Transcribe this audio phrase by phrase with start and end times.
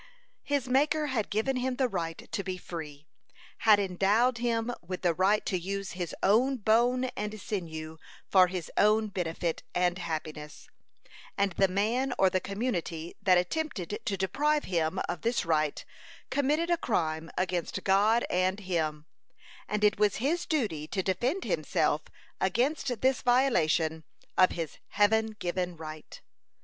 [0.41, 3.05] His Maker had given him the right to be free
[3.69, 8.71] had endowed him with the right to use his own bone and sinew for his
[8.77, 10.67] own benefit and happiness;
[11.37, 15.85] and the man or the community that attempted to deprive him of this right
[16.31, 19.05] committed a crime against God and him,
[19.67, 22.01] and it was his duty to defend himself
[22.39, 24.03] against this violation
[24.35, 26.21] of his Heaven given right.